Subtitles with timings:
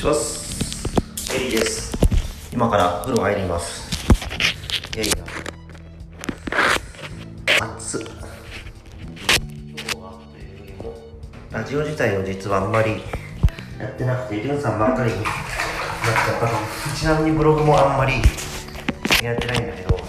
[0.00, 1.36] します。
[1.36, 1.92] エリーです。
[2.54, 3.90] 今から風呂入ります。
[4.94, 5.14] いやいや
[7.60, 8.00] 暑っ。
[8.00, 8.08] 今
[9.76, 10.94] 日はというよりも
[11.50, 13.02] ラジオ自体を実はあんまり
[13.78, 16.52] やってなくてりゅんさんばっかりになっちゃったの
[16.96, 18.14] ちなみにブログもあんまり
[19.22, 20.00] やってないんだけど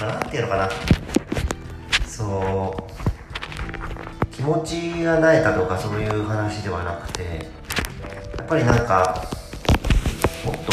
[0.00, 0.70] なんていうのかな。
[2.06, 4.32] そう。
[4.32, 7.48] 気持ちが慣れたとかそういう話ではなくて
[8.46, 9.24] っぱりなんか
[10.44, 10.72] もっと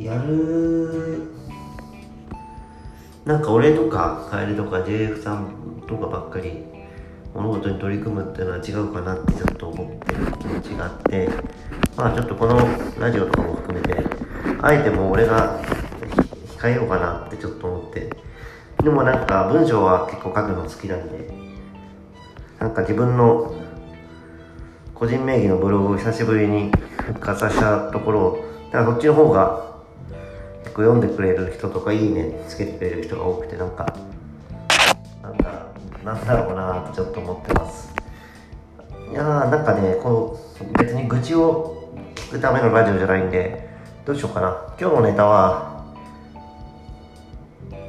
[0.00, 1.22] やる
[3.24, 6.64] なんか俺とか楓とか JF さんとかばっかり
[7.34, 11.28] 物事に取り組むっていうのは違うかなってちょっと思ってる気持ちがあって
[11.96, 12.56] まあちょっとこの
[13.00, 14.04] ラジオとかも含めて
[14.62, 15.60] あえてもう俺が
[16.58, 18.08] 控えようかなってちょっと思って。
[18.82, 21.32] でもなんか文章は結構書くの好きなんで
[22.60, 23.63] なんか自分の
[24.94, 29.74] 個人名義のブログを久しぶりに復活させたところだからそっちの方が
[30.62, 33.94] 結構読んでくれる人とかいいねつけてくれる人が多くてなんか
[35.22, 35.66] なんか
[36.04, 37.92] なんだろうなってちょっと思ってます。
[39.10, 43.68] いやーなんかねこう別に愚痴を聞くためのラジオじゃないんで
[44.04, 44.56] どうしようかな。
[44.80, 45.84] 今日のネタは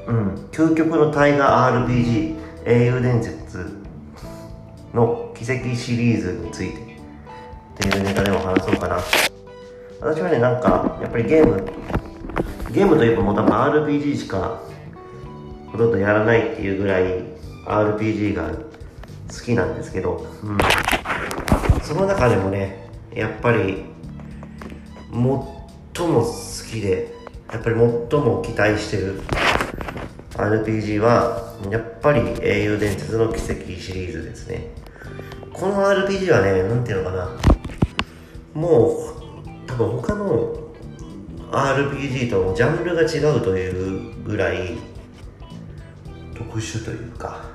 [0.08, 3.84] うん究極の大河 RPG 英雄伝説
[4.94, 6.95] の奇跡シリーズについて。
[7.76, 8.98] っていうネタでも話そうかな。
[10.02, 11.64] 私はねなんかやっぱりゲーム
[12.72, 13.52] ゲームといえばもう多分
[13.86, 14.62] RPG しか
[15.72, 17.24] ほとんどやらないっていうぐらい
[17.66, 20.58] RPG が好きなんですけど、うん、
[21.82, 23.86] その中でもねやっぱり
[25.12, 25.46] 最も
[25.94, 26.26] 好
[26.70, 27.14] きで
[27.52, 29.22] やっぱり最も期待してる
[30.32, 34.68] RPG はやっぱり英雄伝説の奇跡シリーズですね。
[35.54, 37.30] この RPG はね何ていうのかな。
[38.56, 39.14] も
[39.46, 40.56] う多分他の
[41.52, 44.78] RPG ともジャンルが違うというぐらい
[46.34, 47.54] 特殊というか。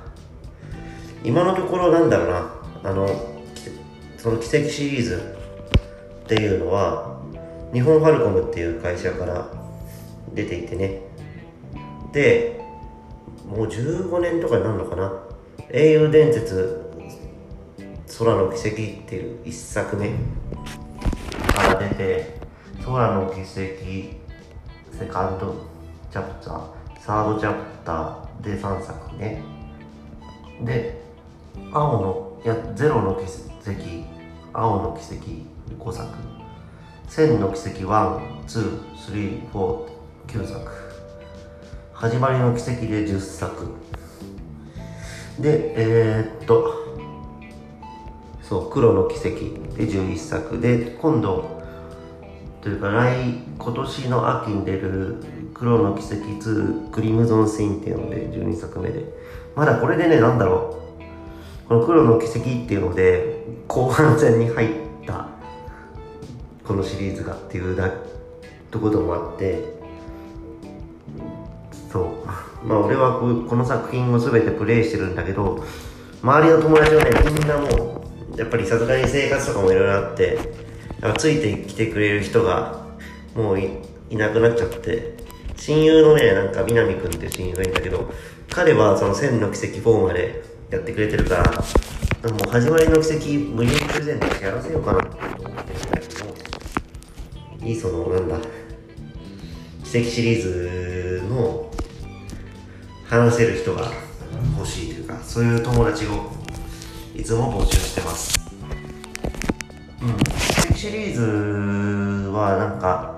[1.23, 2.53] 今のところなんだろうな。
[2.83, 3.07] あの
[4.17, 5.35] その奇跡シリーズ
[6.23, 7.19] っていうのは
[7.73, 9.47] 日本ファルコムっていう会社から
[10.33, 11.01] 出ていてね。
[12.11, 12.59] で
[13.47, 15.11] もう15年とかになるのかな。
[15.69, 16.91] 英雄伝説
[18.19, 18.75] 空の奇跡っ
[19.07, 20.11] ていう1作目。
[21.53, 22.39] から出て
[22.83, 23.47] 空の奇跡
[24.97, 25.55] セカンド
[26.11, 26.61] チャプター
[26.99, 29.41] サードチャプターで3作ね。
[30.63, 30.99] で
[31.71, 33.31] 青のいやゼロの奇跡
[34.53, 35.25] 青の奇跡
[35.83, 36.09] 5作。
[37.07, 40.71] 千の奇跡1,2,3,4,9作。
[41.93, 43.67] 始まりの奇跡で10作。
[45.39, 46.80] でえー、っと
[48.51, 49.27] そう黒の奇跡。
[49.77, 51.61] で11作で今度
[52.59, 53.15] というか来
[53.57, 55.23] 今年の秋に出る
[55.53, 59.05] 黒の奇跡2クリムゾンシーンっていうので12作目で。
[59.55, 61.69] まだこれでねなんだろう。
[61.69, 64.69] この黒の奇跡っていうので後半戦に入っ
[65.07, 65.29] た
[66.67, 67.89] このシリーズがっていうだ
[68.69, 69.63] とこともあって
[71.89, 72.67] そう。
[72.67, 75.63] まあ俺はこの作品を全てプレイしてるんだけど
[76.21, 78.00] 周りの友達はねみんなもう
[78.37, 80.37] やっぱりさすがに生活とかもいろいろあって
[81.17, 82.85] ついてきてくれる人が
[83.35, 85.21] もういなくなっちゃって。
[85.61, 88.11] 親友のねなんか南くんっていう親友がいるんだけど
[88.49, 91.35] 彼はその千の奇跡4までやってくれてるか
[92.23, 96.07] らもう始まりの奇跡無料プレゼントしてやらせようかなと思ってるんだけ
[97.61, 98.37] どいいそのなんだ
[99.83, 101.71] 奇跡シリーズの
[103.07, 103.91] 話せる人が
[104.57, 106.40] 欲しいというかそういう友達を
[107.15, 108.39] いつも募集してます。
[110.01, 110.17] うん。
[110.17, 113.15] 奇跡シリーズはなんか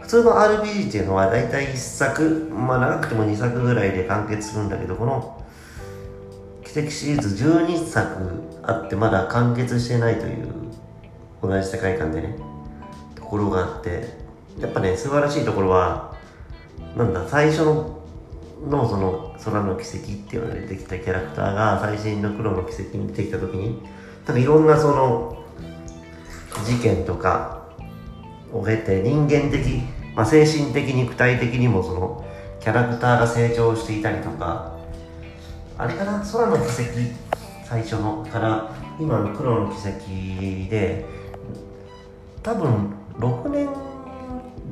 [0.00, 5.44] 普通の RPG っていうのは大体1作まあ長くても2作ぐらいで完結するんだけどこの
[6.64, 10.46] 奇跡シリーズ12作あってまだ完結してないという
[11.42, 12.36] 同じ世界観でね
[13.16, 14.16] ところがあって
[14.60, 16.14] やっぱね素晴らしいところは
[16.96, 18.00] なんだ最初の
[18.68, 23.80] のその空の奇跡っていうので出てきたキャラクターが最新の黒の奇跡に出てきた時に
[24.24, 25.44] 多分いろんなその
[26.64, 27.68] 事件とか
[28.52, 29.82] を経て人間的、
[30.14, 32.24] まあ、精神的肉体的にもその
[32.60, 34.76] キャラクターが成長していたりとか
[35.78, 36.24] あれかな？
[36.24, 37.26] 空の奇跡
[37.64, 41.04] 最初のから今の黒の奇跡で
[42.42, 43.68] 多分6年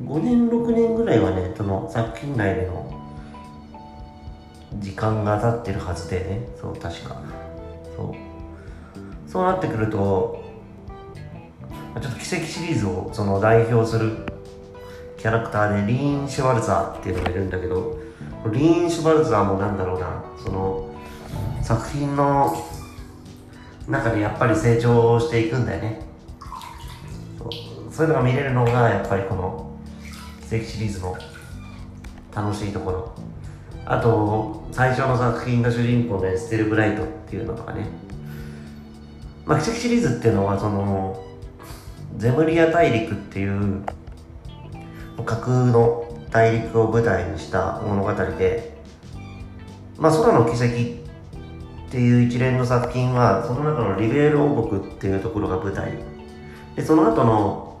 [0.05, 2.84] 5年6年ぐらいはねその作品内での
[4.79, 6.47] 時間が経ってるはずでね。
[6.59, 7.21] そう確か。
[7.95, 8.15] そう。
[9.29, 10.43] そうなってくると
[12.01, 14.25] ちょっと奇跡シリーズをその代表する
[15.17, 17.97] キャラクターでリーン・シュワルツァーっていうのがいるんだけど
[18.51, 20.23] リーン・シュワルツァーもなんだろうな。
[20.43, 20.89] その
[21.61, 22.55] 作品の
[23.87, 26.01] 中でやっぱり成長していくんだよね。
[27.37, 27.49] そう。
[27.91, 29.71] そういうのが見れるのがやっぱりこの
[30.47, 31.17] 奇跡シリーズの
[32.35, 33.15] 楽しいところ。
[33.85, 37.87] あと最初の作品の主人公のエステル・ブライトっていうのとかね。
[39.45, 41.23] まあ奇跡シリーズっていうのはその
[42.17, 43.83] ゼムリア大陸っていう
[45.23, 48.75] 架空の大陸を舞台にした物語で
[49.97, 55.93] まあ空の奇跡っていう一連の作品はその中のリベール王国っていうところが舞台。
[56.75, 57.79] でその後の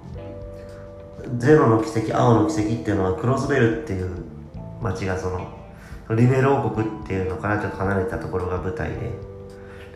[1.37, 4.23] ゼロの奇跡青の奇跡っていうのはクロスベルっていう
[4.81, 5.64] 街がその
[6.11, 9.11] リベール王国っていうのからちょっと離れたところが舞台で。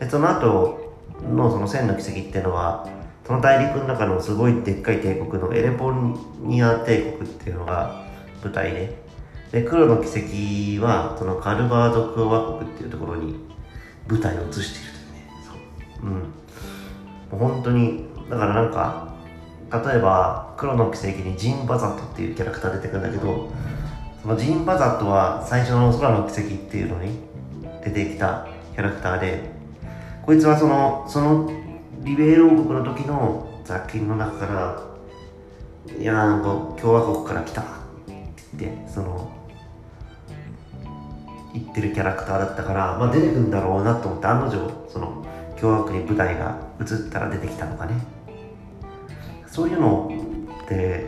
[0.00, 2.88] でその後のその千の奇跡っていうのは
[3.26, 5.92] その大陸の中のすごいでっかい帝国のエレポ
[6.40, 8.04] ニア帝国っていうのが
[8.42, 9.10] 舞台で。
[9.52, 13.34] で黒の奇跡はそのカルバード共和国っていうところに
[14.08, 15.30] 舞台を移しているというね。
[15.44, 16.06] そう。
[16.06, 17.40] うん。
[17.40, 19.10] もう本当にだからなんか
[19.72, 23.50] 例えば黒の奇跡にジン・バザットっていうキャラクター出てくるんだけど
[24.22, 27.18] そのジン・バザットは最初の空の奇跡っていうのに
[27.84, 29.42] 出てきたキャラクターで
[30.22, 31.50] こいつはそのその
[32.00, 34.90] リベール王国の時の雑菌の中から
[35.98, 36.48] いやなんか
[36.80, 37.64] 共和国から来たっ
[38.06, 38.26] て
[38.58, 39.30] 言ってその
[41.52, 45.24] 言ってるキャラクターだったから、まあ、出てくるんだろうなと思って案の定その
[45.58, 47.94] 共和国に舞台が移ったら出てきたのかね。
[49.46, 50.10] そういうの
[50.64, 51.06] って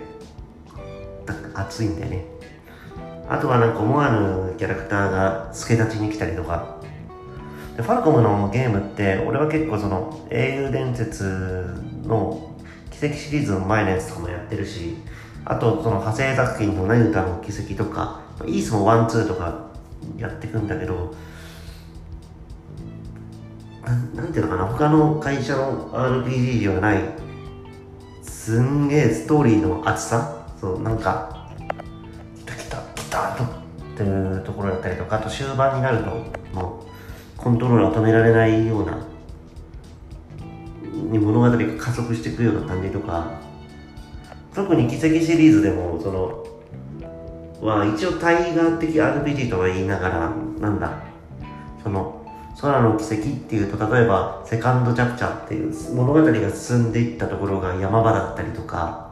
[1.54, 2.24] 熱いんだよね。
[3.28, 6.80] あとはなんか思わぬキャラクターが助立ちに来たりとか。
[7.76, 11.74] でファルコムのゲームって俺は結構その英雄伝説
[12.04, 12.54] の
[12.90, 14.96] 奇跡シリーズの前のやつとかもやってるし
[15.46, 19.70] あとその派生作品の何歌の奇跡とかイースもワンツーとか
[20.18, 21.14] やっていくんだけど
[23.86, 27.00] なんなんていうのかな他の会社の RPG ではない
[28.22, 30.44] すんげえストーリーの厚さ？
[30.60, 31.41] そうなんか
[33.12, 33.46] た来た来たとっ
[33.94, 36.10] ていうところだったりとかあと終盤になると
[36.54, 36.84] も
[37.36, 39.06] うコントローラーを止められないような
[40.92, 43.30] に物語が加速していくような感じとか
[44.54, 46.42] 特に奇跡シリーズでもその
[47.60, 51.12] は一応タイガー的 RPG とは言いながらなんだ。
[51.82, 52.20] その
[52.60, 59.11] 空の奇跡っていうと例えばセカンドチャプチャーっていう物語が進んでいったところが山場だったりとか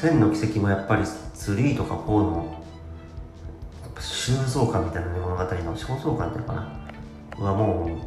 [0.00, 2.62] 千の奇跡もやっぱり3とか4の
[3.98, 6.68] 収蔵感みたいな、物語の肖像感っていうのか
[7.40, 7.44] な？
[7.44, 7.98] はも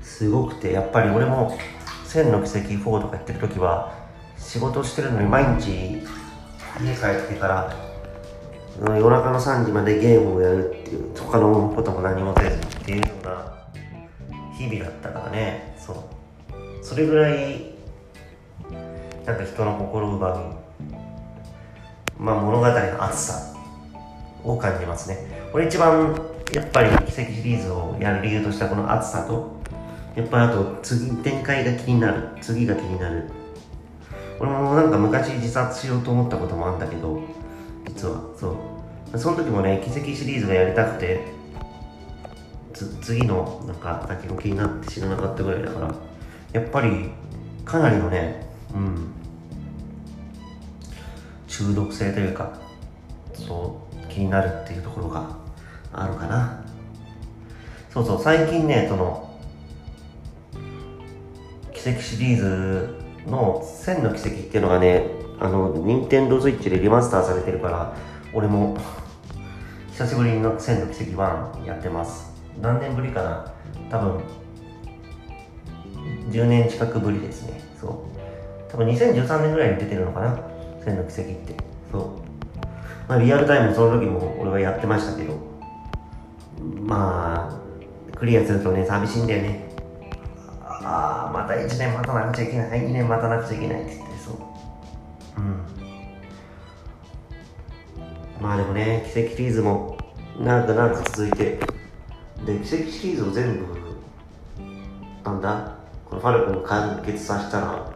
[0.00, 1.56] うすごくてやっぱり俺も
[2.04, 3.94] 千の奇跡4とかやってる時は
[4.36, 7.76] 仕事してるのに毎日家帰ってから
[8.96, 13.54] 夜中の3時までゲームをやるっていう他のことも何もせずっていうような
[14.56, 15.76] 日々だったからね。
[15.78, 15.96] そう。
[16.82, 17.77] それぐらい
[19.28, 20.54] なんか人の心を奪う
[22.18, 23.54] まあ物語の熱さ
[24.42, 25.18] を感じますね。
[25.52, 26.18] 俺一番
[26.54, 29.60] やっぱり奇跡シリーズをやる理由としたこの熱さと
[30.16, 33.28] やっぱりあと次展開が気になる次が気になる。
[34.40, 37.20] 俺もなんか昔自殺しようと思ったこともあるんだけど
[37.86, 38.22] 実は。
[38.34, 38.56] そ
[39.12, 39.18] う。
[39.18, 41.20] その時もね奇跡シリーズがやりたくて
[43.02, 45.94] 次のなんか先も気になって知らなかったぐらいだから
[46.54, 47.10] やっぱり
[47.66, 49.12] かなりのねうん。
[51.58, 52.52] 中毒性というか
[53.34, 55.28] そう気になるっていうところが
[55.92, 56.64] あるかな。
[57.90, 59.28] そうそう最近ねその
[61.72, 62.94] 奇跡シリーズ
[63.26, 65.06] の「千の奇跡」っていうのがね
[65.40, 67.92] あの任天堂スイッチでリマスターされてるから
[68.32, 68.76] 俺も
[69.92, 72.32] 久しぶりの「千の奇跡1」やってます。
[72.60, 73.52] 何年ぶりかな。
[73.90, 74.20] 多分
[76.30, 77.60] 10年近くぶりですね。
[77.80, 78.70] そう。
[78.70, 80.38] 多分2013年ぐらいに出てるのかな
[80.84, 81.54] 「千の奇跡」って。
[81.92, 82.02] そう。
[83.08, 85.34] まあリアルタイムその時も俺はやってましたけど。
[86.84, 89.68] まあクリアするとね寂しいんだよね。
[90.60, 92.80] ああまた1年待たなくちゃいけない。
[92.80, 94.36] 2年待たなくちゃいけないって言ってそう。
[95.38, 95.64] うん。
[98.42, 99.96] まあでもね奇跡シリーズも
[100.38, 101.58] 長く長く続いて。
[102.46, 103.66] で奇跡シリーズを全部
[105.24, 105.76] なんだ？
[106.08, 107.92] このファルコン完結させたら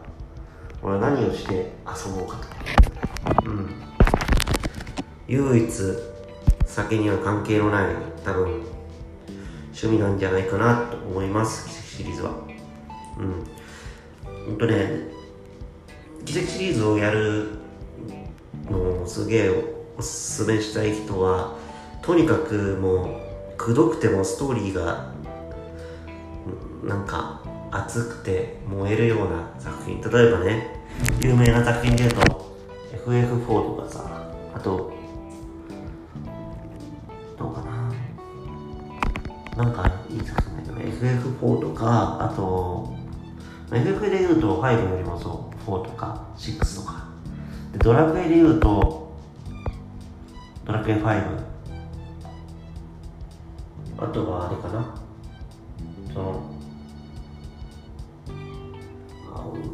[0.83, 1.53] 俺は何をして
[1.87, 2.52] 遊ぼうかと。
[5.27, 5.69] 唯一
[6.65, 8.61] 酒には関係のない多分
[9.67, 12.31] 趣味なんじゃないかなと思います奇跡シリーズは。
[13.17, 14.45] うん。
[14.45, 15.07] ほんとね
[16.25, 17.49] 奇跡シリーズをやる
[18.69, 19.63] のをすげえ
[19.97, 21.57] おすすめしたい人は
[22.01, 23.19] とにかくも
[23.53, 25.13] うくどくてもストーリーが
[26.83, 27.41] なんか
[27.71, 30.01] 熱くて燃えるような作品。
[30.01, 30.81] 例えばね
[31.21, 32.52] 有名な作品で言うと
[32.93, 34.05] FF4 とかさ
[34.55, 34.93] あと
[37.37, 37.91] どうかな。
[39.57, 42.95] なんかいい作品だけどね FF4 とかあと
[43.71, 47.03] FF で言うと5よりもそう4とか6とか。
[47.71, 49.11] でドラクエで言うと
[50.65, 51.43] ドラクエ5
[53.97, 54.95] あとはあれかな。
[56.13, 56.49] その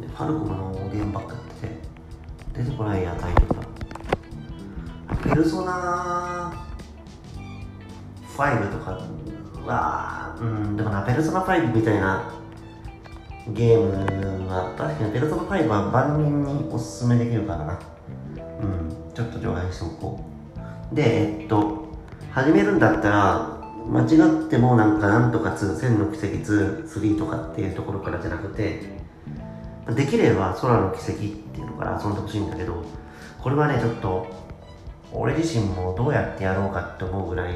[0.08, 0.79] ファルコムの
[2.62, 3.54] 出てこないやタイトルが
[5.24, 6.52] ペルソナ
[8.36, 9.00] 5とか
[9.64, 12.34] はうんでもなペルソナ5みたいな。
[13.52, 17.78] ゲームは確かにペルソナ5は万人におすすめできるからな。
[18.36, 20.24] うんちょっと除外しておこ
[20.92, 20.94] う。
[20.94, 21.88] でえっと
[22.30, 24.04] 始めるんだったら間違
[24.46, 28.99] ってもなんかなんとか2、千の奇跡2、3とかっていうところからじゃなくて、
[29.88, 32.84] できれば空の奇跡っていうのから遊んでほしいんだけど、
[33.42, 34.26] これはね、ちょっと、
[35.12, 37.54] 俺自身もどうやってやろうかって思うぐらい、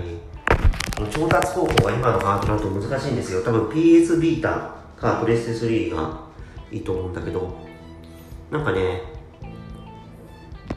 [1.10, 3.42] 調達方法が今のハードだと難しいんですよ。
[3.42, 6.20] 多分 PS ビータかプレステ3が
[6.70, 7.56] いいと思うんだけど、
[8.50, 9.02] なんかね、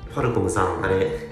[0.09, 1.27] ファルコムさん、あれ、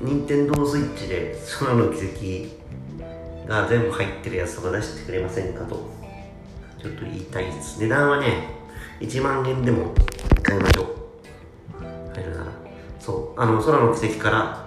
[0.00, 5.74] 任天堂スイッチで空の奇跡が全部入ってるやつとか出してくれませんかと
[6.80, 8.59] ちょっと言いたいです値段はね
[9.00, 9.94] 1万円でも
[10.42, 10.86] 買いましょう。
[12.14, 12.46] 入るなら。
[12.98, 13.40] そう。
[13.40, 14.66] あの空の奇跡から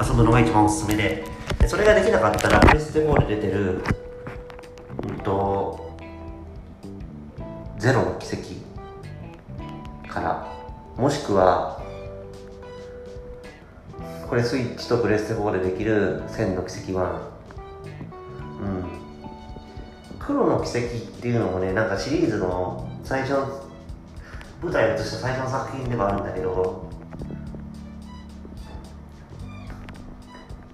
[0.00, 1.24] 遊ぶのが一番おすすめで。
[1.60, 3.82] でそれができなかったらプレステ4で出てる
[5.02, 5.96] うんと
[7.78, 10.46] ゼロの奇跡から
[10.96, 11.82] もしくは
[14.28, 17.20] これスイッチとプレステ4でできる千の奇跡1
[18.60, 18.84] うん。
[20.18, 23.62] 黒の奇跡っていうのもねなんかシリーズの最初の
[24.62, 26.90] 舞台を映した最初の作品ではあるんだけど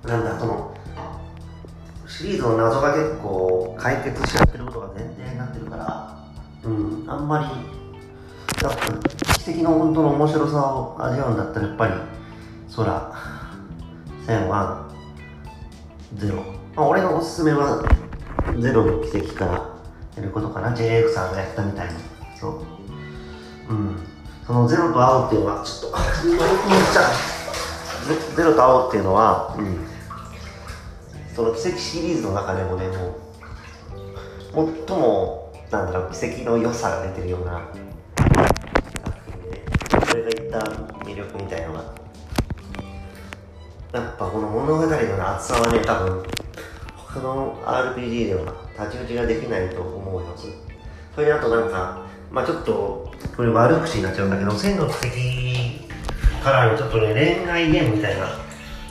[0.05, 0.75] なんだその
[2.09, 6.25] シリーズの謎が結構解決しちゃってることが前提になってるから
[6.65, 7.05] うん。
[7.09, 7.47] あんまり
[9.45, 11.95] 奇跡の本当の面白さを味わうんだったらやっぱり
[12.75, 13.13] 空
[14.27, 14.91] 千は
[16.17, 16.43] ゼロ。
[16.75, 17.85] まあ、俺のおすすめは
[18.59, 19.53] ゼロの奇跡から
[20.17, 20.75] やることかな。
[20.75, 22.14] JF さんがやったみたいに
[22.45, 22.61] そ
[23.71, 23.73] う。
[23.73, 23.97] うん。
[24.47, 25.97] そのゼロと青っていうのはちょっと
[28.37, 29.87] ゼロと青っていうのは、うん、
[31.35, 32.87] その奇跡シリーズの中でもね
[34.53, 37.63] もう最もなんだろう奇跡の良さが出てるような
[38.99, 39.65] 作品で、ね、
[40.07, 40.59] それが言った
[41.07, 41.85] 魅力みたいなのが
[43.93, 44.95] やっぱこの物語の
[45.37, 46.23] 厚さはね多分
[47.15, 50.49] その RPG では太刀打ちができないと思います。
[51.15, 58.27] それであとなんか、まあちょっと、これ悪口になっちゃうんだけど、千の奇跡からのちょっとね、恋愛ゲームみたいな、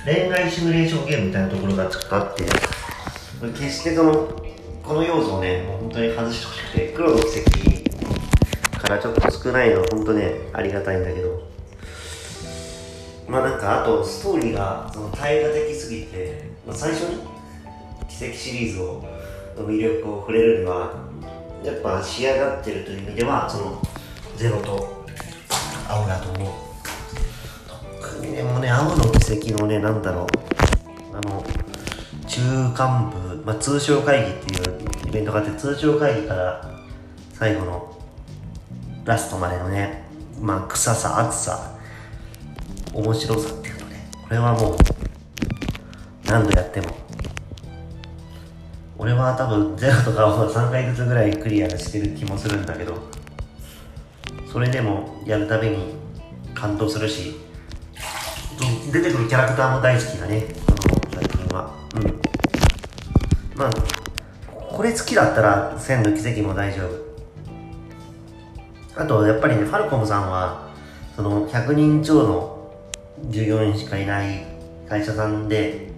[0.06, 2.46] 恋愛シミュレーションゲームみたいなところがちょっとあって、
[3.60, 4.30] 決してその、
[4.82, 7.26] この要素をね、もう本当に外してほしくて、黒の奇
[8.72, 11.42] 跡からちょっと少ないのは本当ね、ありがたいんだけど、
[13.28, 17.18] まあなんか、あとストーリーがその耐えが的すぎて、まあ、最初に
[18.08, 19.04] 奇跡シリーズを
[19.58, 20.94] の魅力を触れるには
[21.64, 23.82] やっぱ仕上がってるという意味ではその
[24.36, 25.06] ゼロと
[25.88, 26.52] 青だと思う。
[28.02, 30.26] 特にねもね青の奇跡のねなんだろう。
[31.16, 31.44] あの
[32.28, 32.42] 中
[32.74, 36.80] 間部、まあ、通商会議っていうイベントがあって通商会議から
[37.34, 37.98] 最後の
[39.06, 40.04] ラストまでのね
[40.42, 41.78] まあ臭さ熱さ
[42.94, 44.10] 面白さっていうのね。
[44.24, 44.76] これはもう
[46.26, 47.03] 何度やっても
[49.04, 52.96] 俺は多分ゼロとかを3回ずつぐらいクリアしてる気もするんだけど
[54.50, 55.96] それでもやるたびに
[56.54, 57.36] 感動するし
[58.94, 60.42] 出てくるキャラクターも大好きだね。
[60.42, 60.48] こ
[61.10, 61.74] の作品は。
[61.96, 62.04] うん。
[63.58, 63.72] まあ
[64.72, 66.92] これ好きだったら千の奇跡も大丈夫。
[69.02, 70.70] あとやっぱりねファルコムさんは
[71.16, 72.72] その100人超の
[73.30, 74.46] 従業員しかいない
[74.88, 75.92] 会社さんで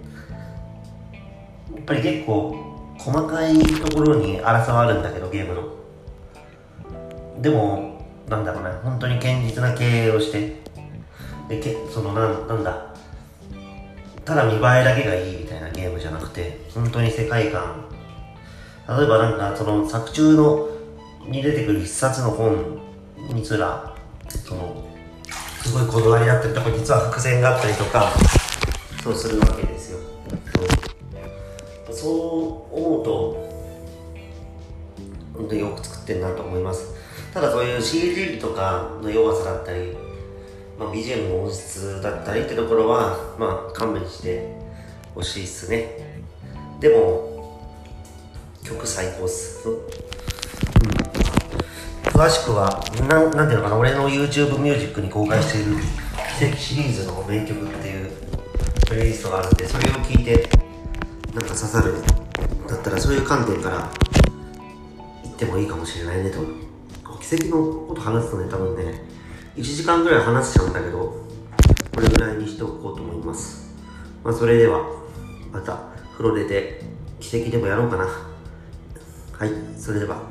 [1.74, 2.65] やっぱり結構
[2.98, 5.62] 細かいところに争わるんだけどゲームの。
[7.40, 10.64] でもなんだろうね本当に堅実な経営をして。
[11.48, 12.94] でけそのなんなんだ。
[14.24, 17.84] ただ見栄えだけがいいみたいなゲームじゃなくて本当に世界観。
[18.88, 20.68] 例えばなんかその作中の
[21.28, 22.80] に出てくる一冊の本
[23.32, 23.94] にすら
[24.28, 24.84] その
[25.62, 28.12] すごいこだわりだったりとか実は伏線があったりとか
[29.02, 29.65] そうするわけ。
[31.96, 33.46] そう思うと
[35.34, 36.94] 本当によく作ってるなと思います。
[37.32, 39.96] ただそういう CG とかの弱さだったり、
[40.78, 44.56] まあ、BGM の音質だったりってところはまあ勘弁して
[45.14, 46.20] ほしいっすね。
[46.80, 47.60] でも
[48.62, 49.66] 曲最高っす、
[52.04, 55.76] 詳しくはなんなんていうのかな俺の YouTube ミュージックに公開している
[56.38, 58.10] 奇跡シリーズの名曲っていう
[58.86, 60.48] プレイリストがあるんでそれを聞いて
[61.36, 61.92] なんか刺さる。
[62.66, 63.90] だったらそういう観点から
[65.22, 66.38] 言ってもいいかもしれないねと。
[67.20, 69.02] 奇跡のこと話すとね多分ね
[69.54, 70.98] 1時間ぐらい話しちゃうんだけど
[71.94, 73.74] これぐらいにしておこうと思います。
[74.24, 74.80] まあそれでは
[75.52, 75.78] また
[76.16, 76.80] 風呂出て
[77.20, 78.06] 奇跡でもやろうかな。
[78.06, 80.22] はいそれでは。